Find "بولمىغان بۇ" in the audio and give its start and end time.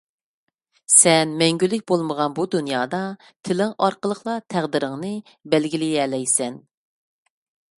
1.91-2.45